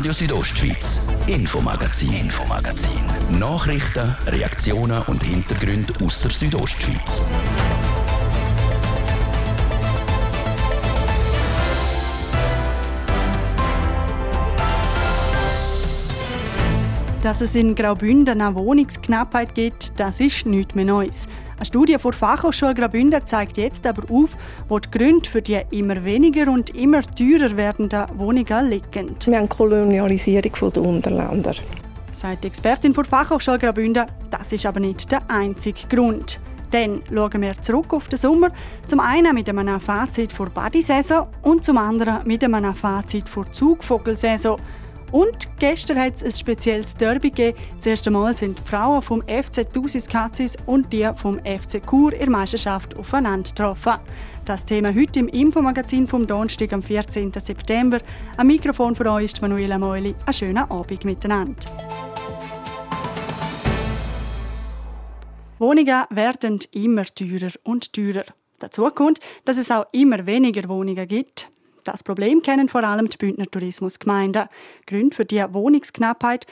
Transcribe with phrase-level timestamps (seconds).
[0.00, 3.02] Radio Südostschweiz, Infomagazin, Infomagazin.
[3.38, 7.28] Nachrichten, Reaktionen und Hintergründe aus der Südostschweiz.
[17.22, 21.28] Dass es in Graubünden eine Wohnungsknappheit gibt, das ist nichts mehr Neues.
[21.60, 24.30] Eine Studie der Fachhochschule Graubünden zeigt jetzt aber auf,
[24.70, 29.14] wo die Gründe für die immer weniger und immer teurer werdenden Wohnungen liegen.
[29.26, 31.54] Wir haben Kolonialisierung der Unterländer.
[32.12, 36.40] Sagt die Expertin der Fachhochschule Graubünden, das ist aber nicht der einzige Grund.
[36.70, 38.52] Dann schauen wir zurück auf den Sommer.
[38.86, 44.56] Zum einen mit einem Fazit vor Badesaison und zum anderen mit einem Fazit vor Zugvogelsaison.
[45.12, 47.58] Und gestern hat es ein spezielles Derby gegeben.
[47.76, 52.12] Das erste Mal sind die Frauen vom FC Thusis Katzis und die vom FC Chur
[52.12, 53.94] in Meisterschaft aufeinander getroffen.
[54.44, 57.32] Das Thema heute im Infomagazin vom Donnerstag am 14.
[57.32, 57.98] September.
[58.36, 60.14] Am Mikrofon für euch ist Manuela Meuli.
[60.24, 61.68] Einen schönen Abend miteinander.
[65.58, 68.24] Wohnungen werden immer teurer und teurer.
[68.60, 71.49] Dazu kommt, dass es auch immer weniger Wohnungen gibt.
[71.90, 74.48] Das Problem kennen vor allem die Bündner Tourismusgemeinden.
[74.86, 76.46] Gründe für die Wohnungsknappheit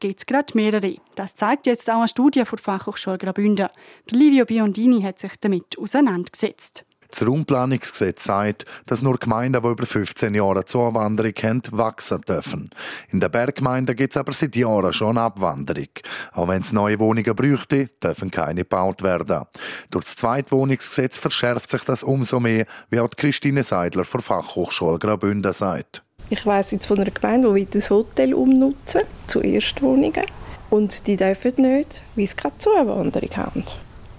[0.00, 0.96] gibt es gerade mehrere.
[1.14, 3.68] Das zeigt jetzt auch eine Studie der Fachhochschule Graubünden.
[4.10, 6.84] Livio Biondini hat sich damit auseinandergesetzt.
[7.12, 12.70] Das Raumplanungsgesetz sagt, dass nur Gemeinden, die über 15 Jahre Zuwanderung haben, wachsen dürfen.
[13.10, 15.88] In den Berggemeinden gibt es aber seit Jahren schon Abwanderung.
[16.32, 19.42] Auch wenn es neue Wohnungen bräuchte, dürfen keine gebaut werden.
[19.90, 25.52] Durch das Zweitwohnungsgesetz verschärft sich das umso mehr, wie auch Christine Seidler von Fachhochschule Graubünden
[25.52, 26.02] sagt.
[26.30, 30.24] Ich weiss jetzt von einer Gemeinde, die das Hotel umnutzen zu Erstwohnungen.
[30.70, 33.64] Und die dürfen nicht, weil sie keine Zuwanderung haben.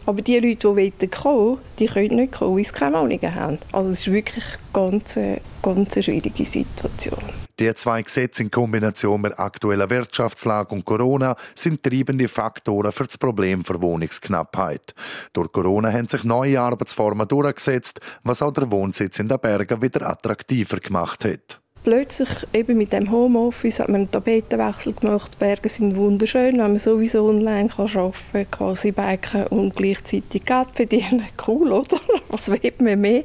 [0.06, 3.59] Aber die Leute, die wollen, die können nicht kommen, weil sie keine Wohnungen haben.
[3.72, 5.18] Also es ist wirklich eine ganz,
[5.62, 7.23] ganz schwierige Situation.
[7.59, 13.18] Die zwei Gesetze in Kombination mit aktueller Wirtschaftslage und Corona sind treibende Faktoren für das
[13.18, 14.96] Problem der Wohnungsknappheit.
[15.34, 20.09] Durch Corona haben sich neue Arbeitsformen durchgesetzt, was auch der Wohnsitz in den Bergen wieder
[20.09, 25.34] attraktiver gemacht hat plötzlich eben mit dem Homeoffice hat man einen Tapetenwechsel gemacht.
[25.34, 30.46] Die Berge sind wunderschön, wenn man sowieso online kann arbeiten kann, quasi biken und gleichzeitig
[30.46, 31.24] Geld verdienen.
[31.46, 32.00] Cool, oder?
[32.30, 33.24] Was will man mehr?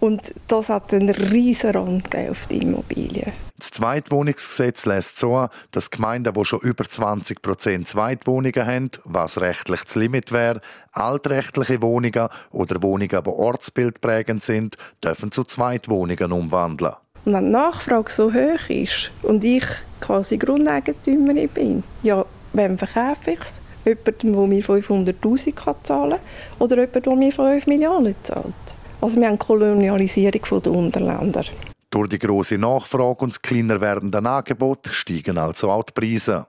[0.00, 3.32] Und das hat einen riesen Rand auf die Immobilien.
[3.58, 9.84] Das Zweitwohnungsgesetz lässt so, dass Gemeinden, die schon über 20 Prozent Zweitwohnungen haben, was rechtlich
[9.84, 10.60] das Limit wäre,
[10.90, 16.94] altrechtliche Wohnungen oder Wohnungen, die ortsbildprägend sind, dürfen zu Zweitwohnungen umwandeln.
[17.24, 19.64] Und wenn die Nachfrage so hoch ist und ich
[20.00, 23.60] quasi Grundeigentümerin bin, ja, wem verkaufe ich es?
[23.84, 26.20] Jemandem, der mir 500'000 zahlen kann
[26.58, 28.54] oder jemandem, der mir 5 Millionen zahlt.
[29.00, 31.44] Also wir haben Kolonialisierung der Unterländer.
[31.90, 36.46] Durch die große Nachfrage und das kleiner werdende Angebot steigen also auch die Preise.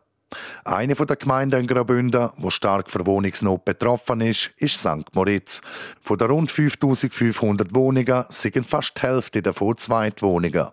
[0.63, 5.13] Eine der Gemeinden in Graubünden, die stark von Wohnungsnot betroffen ist, ist St.
[5.13, 5.61] Moritz.
[6.01, 10.67] Von den rund 5500 Wohnungen sind fast die Hälfte davon Zweitwohnungen.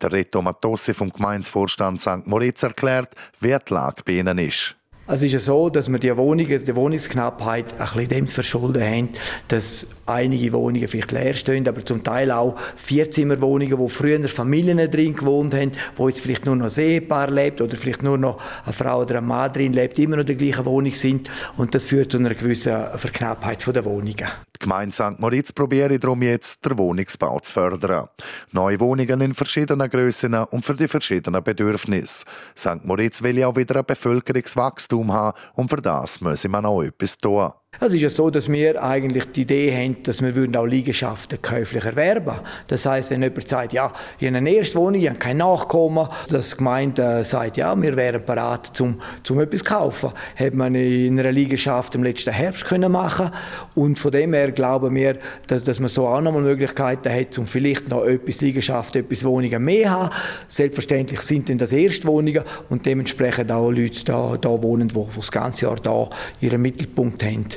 [0.00, 2.26] Der Reto Matossi vom Gemeinsvorstand St.
[2.26, 4.76] Moritz erklärt, wer die Lage bei ihnen ist.
[5.08, 9.08] Es ist ja so, dass wir die Wohnungen, die Wohnungsknappheit ein bisschen dem verschulden haben,
[9.48, 15.16] dass einige Wohnungen vielleicht leer stehen, aber zum Teil auch Vierzimmerwohnungen, wo früher Familien drin
[15.16, 18.72] gewohnt haben, wo jetzt vielleicht nur noch ein Ehepaar lebt oder vielleicht nur noch eine
[18.72, 21.86] Frau oder ein Mann drin lebt, immer noch in der gleichen Wohnung sind und das
[21.86, 24.28] führt zu einer gewissen Verknappheit der Wohnungen.
[24.54, 25.18] Die Gemeinde St.
[25.18, 28.06] Moritz probiert darum jetzt, den Wohnungsbau zu fördern.
[28.52, 32.24] Neue Wohnungen in verschiedenen Grössen und für die verschiedenen Bedürfnisse.
[32.56, 32.84] St.
[32.84, 37.18] Moritz will ja auch wieder ein Bevölkerungswachstum haben und für das müsse man auch etwas
[37.18, 37.52] tun.
[37.84, 41.42] Es ist ja so, dass wir eigentlich die Idee haben, dass wir würden auch Liegenschaften
[41.42, 42.38] käuflich erwerben.
[42.68, 46.50] Das heißt, wenn jemand sagt, ja, ich habe eine Erstwohnung, ich habe kein Nachkommen, dass
[46.50, 50.12] die Gemeinde sagt, ja, wir wären bereit, zum, zum etwas zu kaufen.
[50.36, 53.30] Hat man in einer Liegenschaft im letzten Herbst können machen
[53.74, 57.36] und von dem her glauben wir, dass, dass man so auch noch mal Möglichkeiten hat,
[57.36, 60.14] um vielleicht noch etwas Liegenschaften, etwas Wohnungen mehr zu haben.
[60.46, 65.66] Selbstverständlich sind dann das Erstwohnungen und dementsprechend auch Leute da, da wohnen, die das ganze
[65.66, 66.08] Jahr da
[66.40, 67.48] ihren Mittelpunkt haben.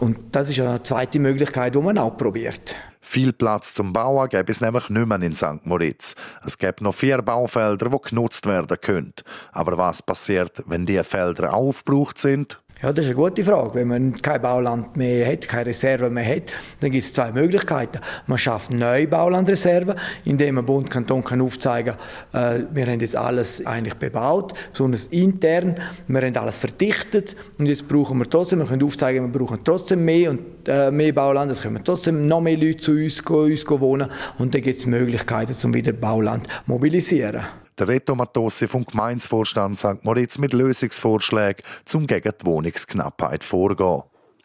[0.00, 2.76] Und das ist eine zweite Möglichkeit, die man auch probiert.
[3.00, 5.64] Viel Platz zum Bauen gäbe es nämlich nicht mehr in St.
[5.64, 6.14] Moritz.
[6.44, 9.12] Es gibt noch vier Baufelder, die genutzt werden können.
[9.52, 12.60] Aber was passiert, wenn diese Felder aufgebraucht sind?
[12.84, 13.76] Ja, das ist eine gute Frage.
[13.76, 16.42] Wenn man kein Bauland mehr hat, keine Reserve mehr hat,
[16.80, 17.98] dann gibt es zwei Möglichkeiten.
[18.26, 19.94] Man schafft neue Baulandreserven,
[20.26, 21.94] indem man Bund Kanton kann aufzeigen
[22.30, 25.76] kann, äh, wir haben jetzt alles eigentlich bebaut, besonders intern,
[26.08, 30.04] wir haben alles verdichtet und jetzt brauchen wir trotzdem, wir können aufzeigen, wir brauchen trotzdem
[30.04, 34.10] mehr und äh, mehr Bauland, es kommen trotzdem noch mehr Leute zu uns, uns wohnen
[34.36, 37.63] und dann gibt es Möglichkeiten, um wieder Bauland zu mobilisieren.
[37.76, 40.04] Der Reto Matossi vom Gemeinsvorstand St.
[40.04, 44.02] Moritz mit Lösungsvorschlägen, um gegen die Wohnungsknappheit vorzugehen.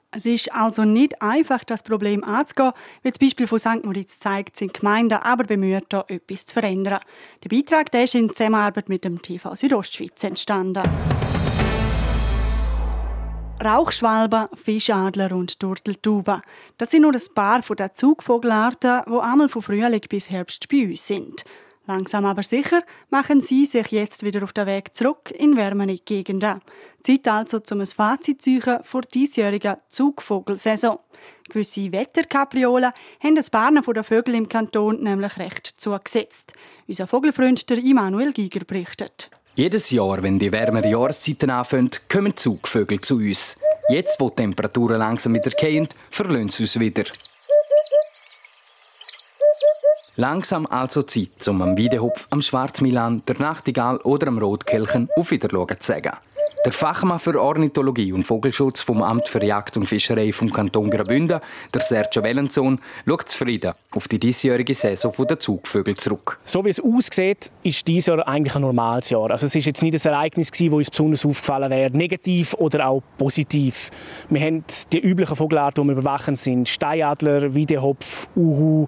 [0.09, 2.71] Es ist also nicht einfach, das Problem anzugehen.
[3.03, 3.85] Wie das Beispiel von St.
[3.85, 7.01] Moritz zeigt, sind Gemeinden aber bemüht, da etwas zu verändern.
[7.43, 10.81] Der Beitrag der ist in Zusammenarbeit mit dem TV Südostschweiz entstanden.
[13.63, 16.41] Rauchschwalben, Fischadler und Turteltauben.
[16.79, 21.05] Das sind nur ein paar den Zugvogelarten, die einmal von Frühling bis Herbst bei uns
[21.05, 21.43] sind.
[21.89, 26.61] Langsam aber sicher machen sie sich jetzt wieder auf den Weg zurück in wärmere Gegenden.
[27.01, 30.99] Zeit also, um ein Fazit zu vor diesjährigen Zugvogelsaison.
[31.49, 32.91] Gewisse Wetterkapriolen
[33.23, 36.53] haben das Barnen der Vögel im Kanton nämlich recht zugesetzt.
[36.87, 39.31] Unser Vogelfreund der Immanuel Giger berichtet.
[39.55, 43.57] Jedes Jahr, wenn die wärmeren Jahreszeiten anfangen, kommen Zugvögel zu uns.
[43.89, 47.05] Jetzt, wo die Temperaturen langsam wieder gehen, verlöhnt sie uns wieder.
[50.19, 55.79] Langsam also Zeit, um am Weidehopf, am Schwarzmilan, der Nachtigall oder am Rotkelchen auf Wiederschauen
[55.79, 56.11] zu sagen.
[56.65, 61.39] Der Fachmann für Ornithologie und Vogelschutz vom Amt für Jagd und Fischerei vom Kanton Graubünden,
[61.73, 66.37] der Sergio Wellensohn, schaut zufrieden auf die diesjährige Saison der Zugvögel zurück.
[66.43, 69.31] So wie es aussieht, ist dieses Jahr eigentlich ein normales Jahr.
[69.31, 73.01] Also es ist jetzt nicht ein Ereignis wo uns besonders aufgefallen wäre, negativ oder auch
[73.17, 73.89] positiv.
[74.29, 78.87] Wir haben die üblichen Vogelarten, die wir überwachen, sind Steinadler, Wiedehopf, Uhu,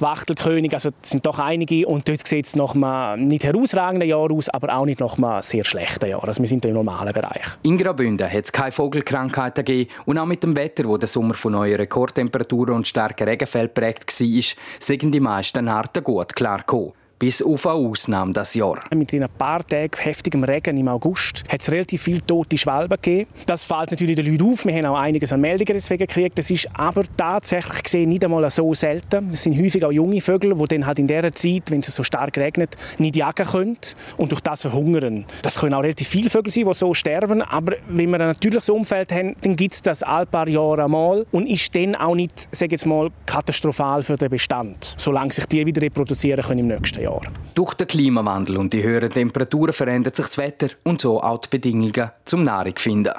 [0.00, 4.30] Wachtelkönig, also das sind doch einige und dort sieht es nach einem nicht herausragenden Jahr
[4.30, 6.26] aus, aber auch nicht nach einem sehr schlechten Jahr.
[6.26, 7.46] Also wir sind im normalen Bereich.
[7.62, 11.34] In Graubünden hat es keine Vogelkrankheiten gegeben und auch mit dem Wetter, wo der Sommer
[11.34, 14.42] von neuen Rekordtemperaturen und starken Regenfällen prägt war,
[14.78, 18.78] sind die meisten Arten gut klargekommen bis auf eine Ausnahme das Jahr.
[18.94, 23.30] Mit ein paar Tagen heftigem Regen im August hat es relativ viele tote Schwalben gegeben.
[23.46, 24.64] Das fällt natürlich den Leuten auf.
[24.64, 26.38] Wir haben auch einiges an Meldungen deswegen gekriegt.
[26.38, 29.30] Das ist aber tatsächlich gesehen nicht einmal so selten.
[29.30, 32.02] Das sind häufig auch junge Vögel, die dann halt in dieser Zeit, wenn es so
[32.02, 33.78] stark regnet, nicht jagen können
[34.16, 35.24] und durch das verhungern.
[35.42, 37.42] Das können auch relativ viele Vögel sein, die so sterben.
[37.42, 41.26] Aber wenn wir ein natürliches Umfeld haben, dann gibt es das all paar Jahre einmal
[41.32, 45.64] und ist dann auch nicht, sage jetzt mal, katastrophal für den Bestand, solange sich die
[45.64, 47.05] wieder reproduzieren können im nächsten Jahr.
[47.06, 47.22] Jahr.
[47.54, 51.48] Durch den Klimawandel und die höheren Temperaturen verändert sich das Wetter und so auch die
[51.48, 53.14] Bedingungen zum Nahrung finden.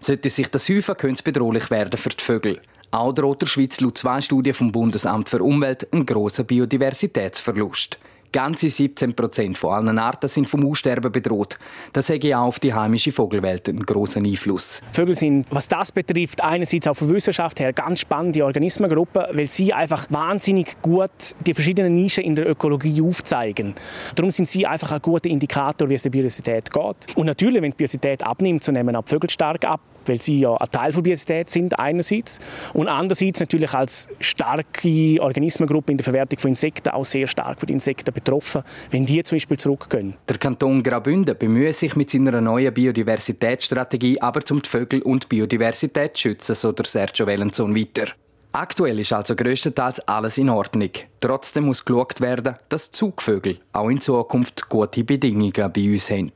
[0.00, 2.60] Sollte sich das häufen, könnte es bedrohlich werden für die Vögel.
[2.92, 7.98] Auch droht der Schweiz laut zwei Studien vom Bundesamt für Umwelt ein grosser Biodiversitätsverlust.
[8.32, 11.58] Ganze 17 Prozent von allen Arten sind vom Aussterben bedroht.
[11.92, 14.82] Das hat auch auf die heimische Vogelwelt einen großen Einfluss.
[14.92, 19.72] Vögel sind, was das betrifft, einerseits auch von Wissenschaft her ganz spannende Organismengruppe, weil sie
[19.72, 21.10] einfach wahnsinnig gut
[21.46, 23.74] die verschiedenen Nischen in der Ökologie aufzeigen.
[24.14, 27.16] Darum sind sie einfach ein guter Indikator, wie es der Biodiversität geht.
[27.16, 30.56] Und natürlich, wenn die Biodiversität abnimmt, so nehmen auch Vögel stark ab weil sie ja
[30.56, 32.38] ein Teil der Biodiversität sind einerseits
[32.74, 37.66] und andererseits natürlich als starke Organismengruppe in der Verwertung von Insekten auch sehr stark für
[37.66, 40.14] die Insekten betroffen, wenn die zum Beispiel zurückgehen.
[40.28, 46.22] Der Kanton Graubünden bemüht sich mit seiner neuen Biodiversitätsstrategie aber zum Vögel und Biodiversität zu
[46.22, 48.12] schützen, so der Sergio Wellenson weiter.
[48.54, 50.90] Aktuell ist also größtenteils alles in Ordnung.
[51.20, 56.32] Trotzdem muss geschaut werden, dass Zugvögel auch in Zukunft gute Bedingungen bei uns haben.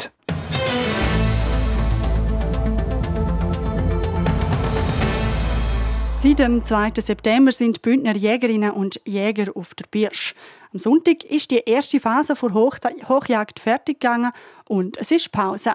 [6.26, 6.94] Seit dem 2.
[6.98, 10.34] September sind Bündner Jägerinnen und Jäger auf der Birsch.
[10.72, 12.78] Am Sonntag ist die erste Phase der Hoch
[13.08, 14.32] Hochjagd fertig gegangen
[14.66, 15.74] und es ist Pause.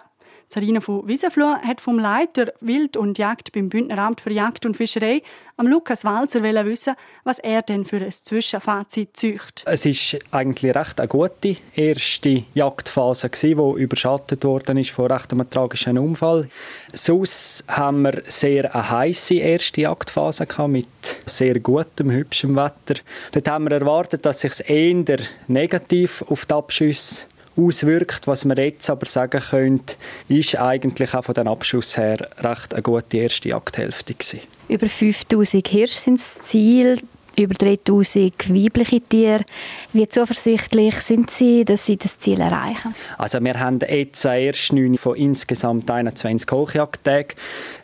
[0.54, 5.22] Sarina von Wiesenfloh hat vom Leiter Wild und Jagd beim Bündneramt für Jagd und Fischerei,
[5.56, 9.64] am Lukas Walzer, wissen, was er denn für ein Zwischenfazit zücht.
[9.66, 15.50] Es ist eigentlich recht eine gute erste Jagdphase die überschattet worden ist von recht einem
[15.50, 16.50] tragischen Unfall.
[16.92, 20.88] Sonst haben wir sehr eine heiße erste Jagdphase mit
[21.28, 23.00] sehr gutem, hübschem Wetter.
[23.32, 28.28] Dort haben wir erwartet, dass sich eher negativ auf die Abschüsse auswirkt.
[28.28, 29.96] Was man jetzt aber sagen könnte,
[30.28, 34.42] ist eigentlich auch von den Abschuss her recht eine gute erste Jagdhälfte gewesen.
[34.68, 36.98] Über 5000 Hirsche sind das Ziel
[37.38, 39.46] über 3000 weibliche Tiere.
[39.94, 42.94] Wie zuversichtlich sind Sie, dass Sie das Ziel erreichen?
[43.18, 47.36] Also wir haben jetzt erst neun von insgesamt 21 Hochjagdtagen.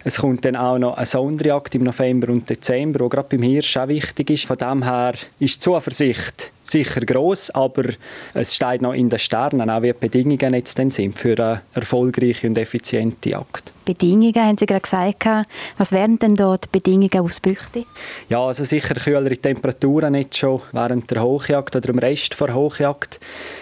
[0.04, 3.78] Es kommt dann auch noch eine Sonderjagd im November und Dezember, die gerade beim Hirsch
[3.78, 4.46] auch wichtig ist.
[4.46, 7.84] Von dem her ist die Zuversicht sicher groß, aber
[8.34, 11.62] es steht noch in den Sternen, auch wie die Bedingungen jetzt dann sind für eine
[11.74, 13.74] erfolgreiche und effiziente Jagd.
[13.88, 15.48] Bedingungen, haben Sie gerade gesagt.
[15.78, 17.84] Was wären denn dort die Bedingungen, die es bräuchte?
[18.28, 23.22] Ja, also sicher kühlere Temperaturen nicht schon während der Hochjagd oder im Rest der Hochjagd.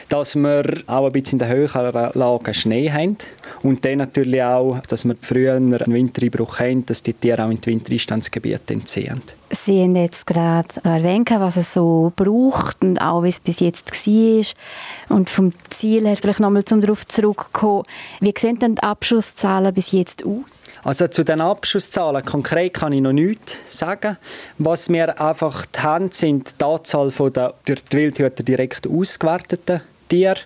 [0.10, 3.18] Dass wir auch ein bisschen in den höheren Lagen Schnee haben.
[3.64, 7.62] Und dann natürlich auch, dass wir früher einen Wintereinbruch haben, dass die Tiere auch in
[7.62, 9.22] die Wintereinstandsgebiete entziehen.
[9.52, 13.92] Sie haben jetzt gerade erwähnt, was es so braucht und auch wie es bis jetzt
[13.92, 15.16] war.
[15.16, 17.84] Und vom Ziel her vielleicht nochmal zum darauf zurückkommen.
[18.20, 20.72] Wie sehen denn die Abschusszahlen bis jetzt aus?
[20.84, 24.18] Also zu den Abschusszahlen konkret kann ich noch nichts sagen.
[24.58, 30.40] Was wir einfach haben, sind die Anzahl der durch die Wildhüter direkt ausgewerteten Tiere.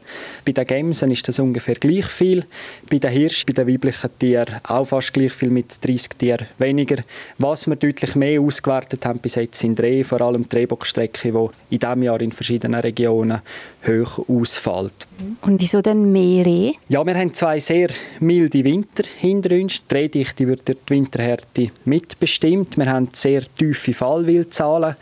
[0.46, 2.46] Bei den Gämsen ist das ungefähr gleich viel.
[2.90, 7.04] Bei den Hirsch, bei den weiblichen Tieren auch fast gleich viel mit 30 Tieren weniger.
[7.38, 11.76] Was wir deutlich mehr ausgewertet haben bis jetzt sind Rehe, vor allem die Rehbockstrecke, die
[11.76, 13.42] in diesem Jahr in verschiedenen Regionen
[13.88, 15.08] hoch ausfällt.
[15.42, 16.74] Und wieso denn mehr Rehe?
[16.88, 17.90] Ja, wir haben zwei sehr
[18.20, 19.86] milde Winter hinter uns.
[19.88, 22.78] Die Rehdichte wird durch die Winterhärte mitbestimmt.
[22.78, 24.96] Wir haben sehr tiefe Fallwildzahlen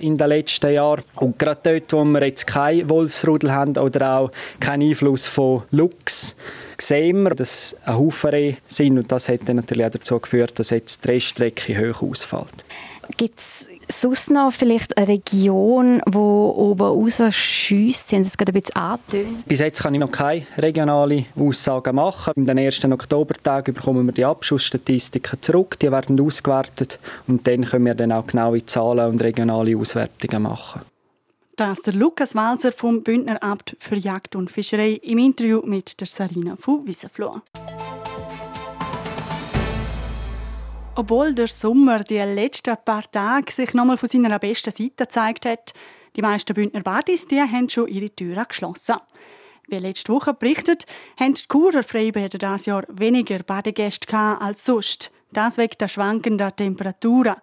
[0.00, 1.02] in den letzten Jahren.
[1.16, 6.36] Und gerade dort, wo wir jetzt keinen Wolfsrudel haben oder auch keinen Einfluss von Luchs,
[6.78, 8.98] sehen wir, dass ein Haufen Rehe sind.
[8.98, 12.64] Und das hat dann natürlich auch dazu geführt, dass jetzt die Rehstrecke hoch ausfällt.
[13.16, 18.08] Gibt es sonst noch vielleicht eine Region, die oben rausschießt?
[18.08, 19.46] Sie haben es gerade ein bisschen angetönt.
[19.46, 22.32] Bis jetzt kann ich noch keine regionale Aussagen machen.
[22.36, 25.78] Den ersten Oktobertagen bekommen wir die Abschussstatistiken zurück.
[25.80, 30.82] Die werden ausgewertet und dann können wir dann auch genaue Zahlen und regionale Auswertungen machen.
[31.64, 36.08] Das der Lukas Walser vom Bündner Abt für Jagd und Fischerei im Interview mit der
[36.08, 37.40] Sarina von Wiesenfloh.
[40.96, 45.72] Obwohl der Sommer die letzten paar Tage sich nochmal von seiner besten Seite gezeigt hat,
[46.16, 48.96] die meisten Bündner Badis die haben schon ihre Türen geschlossen.
[49.68, 55.12] Wie letzte Woche berichtet, haben die Churer Freibäder dieses Jahr weniger Badegäste als sonst.
[55.32, 57.36] Das wegen der schwankenden Temperaturen.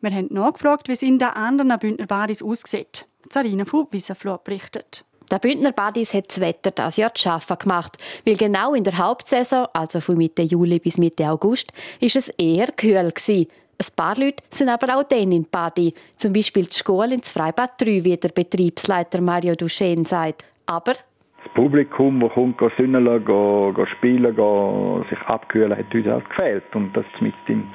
[0.00, 3.08] Wir haben nachgefragt, wie es in den anderen Bündner Badis aussieht.
[3.30, 5.04] Sarina von Wiesenfloh berichtet.
[5.30, 8.98] Der Bündner Badis hat das Wetter das Jahr zu schaffen gemacht, weil genau in der
[8.98, 13.48] Hauptsaison, also von Mitte Juli bis Mitte August, ist es eher kühl gewesen.
[13.78, 17.80] Ein paar Leute sind aber auch dann in Badi, zum Beispiel die Schule ins Freibad
[17.80, 20.44] 3, wie der Betriebsleiter Mario Duchesne sagt.
[20.66, 26.28] Aber das Publikum, das kommt, geht sünneln, geht, spielen, geht sich abkühlen, hat uns halt
[26.30, 26.74] gefehlt.
[26.74, 27.66] Und das mit in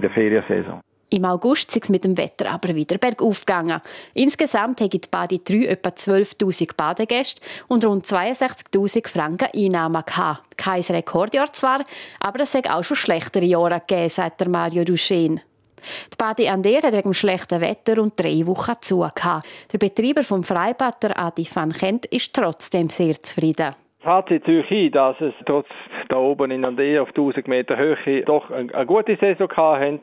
[0.00, 0.80] der Feriensaison.
[1.14, 3.80] Im August ist es mit dem Wetter aber wieder bergauf gegangen.
[4.14, 10.58] Insgesamt haben die Badi 3 etwa 12.000 Badegäste und rund 62.000 Franken Einnahmen gehabt.
[10.58, 11.84] Kein Rekordjahr zwar,
[12.18, 15.36] aber es hat auch schon schlechtere Jahre gegeben, sagt der Mario Duchesne.
[16.12, 19.06] Die Badi Ander hat wegen dem schlechten Wetter und drei Wochen zu.
[19.72, 23.70] Der Betreiber vom Freibad, der Adi van Kent, ist trotzdem sehr zufrieden.
[24.00, 25.68] Fazit ein, dass es trotz
[26.08, 30.00] da oben in Ander auf 1000 Meter Höhe doch eine gute Saison hatten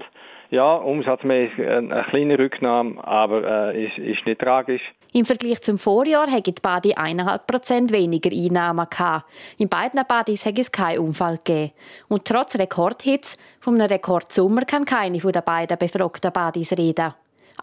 [0.51, 4.81] ja, umsatzmäßig eine kleine Rücknahme, aber äh, ist, ist nicht tragisch.
[5.13, 9.25] Im Vergleich zum Vorjahr hätte die Badi 1,5% weniger Einnahmen gehabt.
[9.57, 11.71] In beiden Badis hätte es keinen Unfall gegeben.
[12.09, 17.13] Und trotz Rekordhits vom Rekordsommer kann keine von den beiden befragten Badis reden.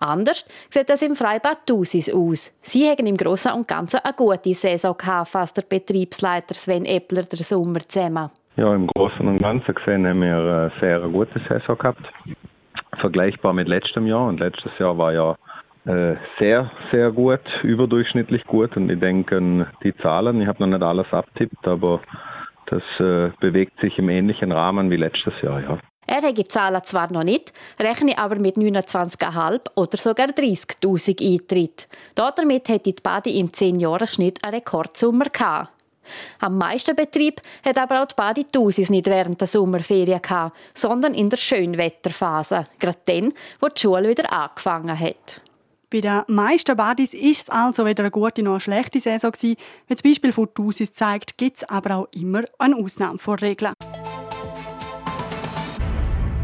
[0.00, 2.54] Anders sieht das im Freibad Thusis aus.
[2.62, 7.24] Sie haben im Großen und Ganzen eine gute Saison gehabt, fasst der Betriebsleiter Sven Eppler
[7.24, 8.30] der Sommer zusammen.
[8.56, 12.02] Ja, im Großen und Ganzen gesehen haben wir eine sehr gute Saison gehabt
[13.00, 14.26] vergleichbar mit letztem Jahr.
[14.26, 15.36] Und letztes Jahr war ja
[15.86, 18.76] äh, sehr, sehr gut, überdurchschnittlich gut.
[18.76, 22.00] Und ich denke, die Zahlen, ich habe noch nicht alles abtippt, aber
[22.66, 25.78] das äh, bewegt sich im ähnlichen Rahmen wie letztes Jahr, ja.
[26.10, 31.86] Er hat die Zahlen zwar noch nicht, rechne aber mit 29,5 oder sogar 30.000 Eintritt.
[32.14, 35.68] Damit hätte die Badi im 10-Jahres-Schnitt einen Rekordsummer gehabt.
[36.40, 41.30] Am meisten Betrieb hat aber auch die Baditusis nicht während der Sommerferien gehabt, sondern in
[41.30, 45.40] der Schönwetterphase, gerade dann, wo die Schule wieder angefangen hat.
[45.90, 49.56] Bei den meisten Badis ist es also weder eine gute noch eine schlechte Saison gewesen.
[49.86, 53.72] Wie das Beispiel von Tusis zeigt, gibt es aber auch immer eine Ausnahme von Regeln.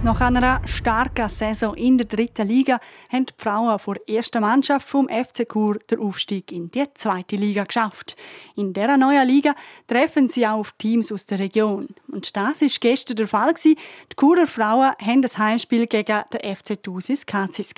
[0.04, 2.78] Nach einer starken Saison in der dritten Liga
[3.11, 7.37] haben die Frauen vor der ersten Mannschaft vom FC Chur den Aufstieg in die zweite
[7.37, 8.14] Liga geschafft.
[8.54, 9.54] In dieser neuen Liga
[9.88, 11.88] treffen sie auch auf Teams aus der Region.
[12.12, 13.54] Und das war gestern der Fall.
[13.64, 13.76] Die
[14.14, 17.73] Churer Frauen haben das Heimspiel gegen den FC Thusis Kazis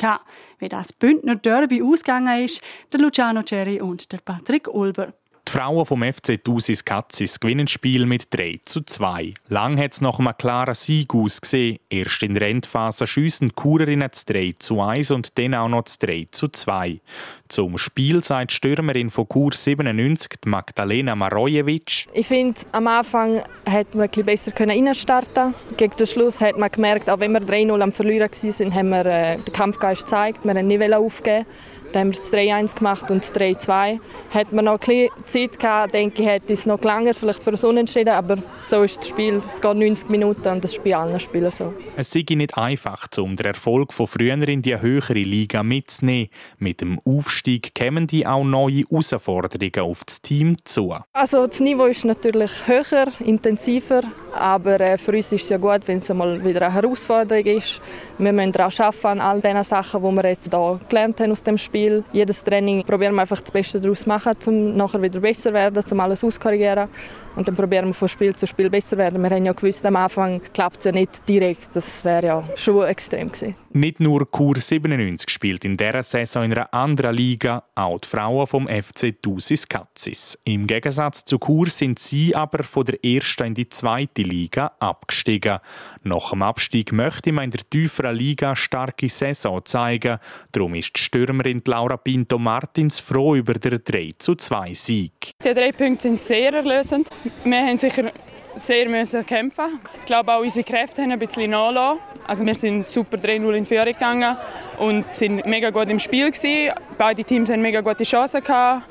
[0.58, 2.60] Wie das Bündner Derby ausgegangen ist,
[2.92, 5.12] der Luciano Cherry und der Patrick Ulber.
[5.48, 9.32] Die Frauen vom FC Thusis Katzis gewinnen das Spiel mit 3 zu 2.
[9.48, 11.78] Lang hat es nach einem klaren Sieg ausgesehen.
[11.88, 15.82] Erst in der Endphase schiessen die Kurerinnen das 3 zu 1 und dann auch noch
[15.82, 17.00] das 3 zu 2.
[17.48, 22.08] Zum Spiel sagt Stürmerin von Kurs 97, Magdalena Marojevic.
[22.12, 27.08] Ich finde, am Anfang hätte man ein besser reinstarten Gegen den Schluss hat man gemerkt,
[27.08, 30.44] auch wenn wir 3-0 am Verlieren waren, haben wir äh, den Kampfgeist gezeigt.
[30.44, 31.46] Wir haben nicht aufgeben
[31.92, 34.00] dann haben wir das 3-1 gemacht und das 3-2.
[34.30, 37.50] Hätte man noch ein bisschen Zeit gehabt, denke ich, hätte es noch länger vielleicht für
[37.52, 39.42] das Unentschieden, aber so ist das Spiel.
[39.46, 41.72] Es geht 90 Minuten und das ist bei allen Spielen so.
[41.96, 46.28] Es sei nicht einfach, um den Erfolg von früher in die höhere Liga mitzunehmen.
[46.58, 50.94] Mit dem Aufstieg kämen die auch neue Herausforderungen auf das Team zu.
[51.12, 54.00] Also das Niveau ist natürlich höher, intensiver,
[54.36, 57.80] aber äh, für uns ist es ja gut, wenn es mal wieder eine Herausforderung ist.
[58.18, 61.42] Wir müssen daran arbeiten, an all den Sachen, die wir jetzt hier gelernt haben aus
[61.42, 62.04] dem Spiel.
[62.12, 65.54] Jedes Training probieren wir einfach das Beste daraus zu machen, um nachher wieder besser zu
[65.54, 66.88] werden, um alles auskorrigieren.
[67.34, 69.22] Und dann probieren wir von Spiel zu Spiel besser zu werden.
[69.22, 71.74] Wir haben ja gewusst, am Anfang klappt es ja nicht direkt.
[71.74, 73.54] Das wäre ja schon extrem gewesen.
[73.76, 78.46] Nicht nur Kur 97 spielt in dieser Saison in einer anderen Liga, auch die Frauen
[78.46, 80.38] vom FC Thusis Katzis.
[80.44, 85.58] Im Gegensatz zu Kur sind sie aber von der ersten in die zweite Liga abgestiegen.
[86.04, 90.20] Nach dem Abstieg möchte man in der tieferen Liga starke Saison zeigen.
[90.52, 95.12] Darum ist die Stürmerin Laura Pinto Martins froh über den 3 zu 2 Sieg.
[95.44, 97.10] Die drei Punkte sind sehr erlösend.
[97.44, 98.10] Wir haben sicher
[98.56, 99.78] sehr müssen kämpfen.
[100.00, 102.00] Ich glaube auch unsere Kräfte haben ein bisschen nachgelassen.
[102.26, 104.36] Also wir sind super 3-0 in Führung gegangen
[104.78, 106.72] und sind mega gut im Spiel gewesen.
[106.98, 108.82] Beide Teams haben mega gute Chancen gehabt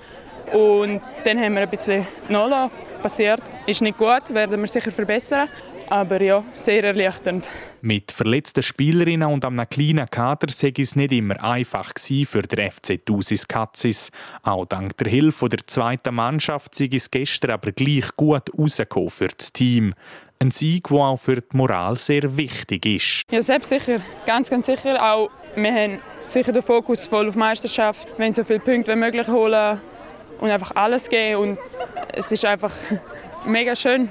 [0.53, 2.71] und dann haben wir ein bisschen nachgelassen.
[3.01, 5.49] Passiert, ist nicht gut, werden wir sicher verbessern.
[5.89, 7.47] Aber ja, sehr erleichternd.
[7.81, 13.05] Mit verletzten Spielerinnen und einem kleinen Kader sei es nicht immer einfach für den FC
[13.05, 14.11] Thusis Katzis.
[14.43, 19.27] Auch dank der Hilfe der zweiten Mannschaft sei es gestern aber gleich gut rausgekommen für
[19.27, 19.93] das Team.
[20.39, 23.23] Ein Sieg, der auch für die Moral sehr wichtig ist.
[23.31, 24.01] Ja, selbst sicher.
[24.25, 25.01] Ganz, ganz sicher.
[25.01, 28.07] Auch wir haben sicher den Fokus voll auf die Meisterschaft.
[28.17, 29.79] Wir wollen so viele Punkte wie möglich holen
[30.39, 31.41] und einfach alles geben.
[31.41, 31.59] Und
[32.13, 32.71] es ist einfach
[33.45, 34.09] mega schön,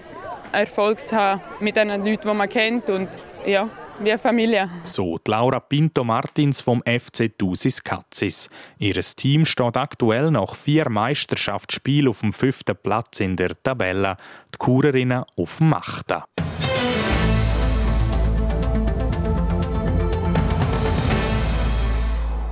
[0.54, 2.88] Erfolg zu haben mit den Leuten, die man kennt.
[2.90, 3.11] Und
[3.46, 3.68] ja,
[3.99, 4.70] wie eine Familie.
[4.84, 8.49] So die Laura Pinto Martins vom FC Thusis Katzis.
[8.78, 14.16] Ihr Team steht aktuell nach vier Meisterschaftsspielen auf dem fünften Platz in der Tabelle.
[14.52, 16.23] Die Kurerinnen auf dem achten.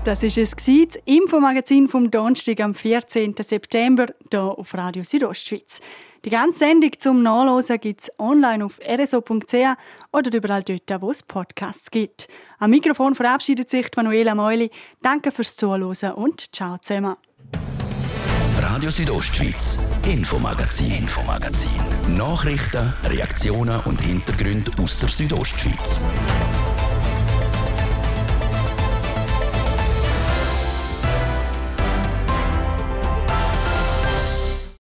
[0.04, 3.37] Das ist es das Infomagazin vom Donnerstag am 14.
[3.38, 5.80] September hier auf Radio Südostschweiz.
[6.25, 9.76] Die ganze Sendung zum Nachlesen gibt es online auf rso.ch
[10.11, 12.26] oder überall dort, wo es Podcasts gibt.
[12.58, 14.73] Am Mikrofon verabschiedet sich Manuela Meuli.
[15.02, 17.15] Danke fürs Zuhören und ciao zusammen.
[18.58, 21.71] Radio Südostschweiz, Infomagazin, Infomagazin.
[22.17, 26.00] Nachrichten, Reaktionen und Hintergründe aus der Südostschweiz.